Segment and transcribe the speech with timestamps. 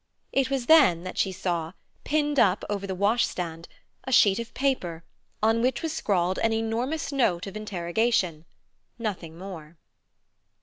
[0.31, 3.67] It was then that she saw, pinned up over the washstand,
[4.03, 5.03] a sheet of paper
[5.43, 8.45] on which was scrawled an enormous note of interrogation.
[8.97, 9.77] Nothing more.